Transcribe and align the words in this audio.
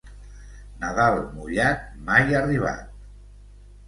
Nadal 0.83 1.17
mullat, 1.35 1.83
mai 2.07 2.35
arribat. 2.39 2.89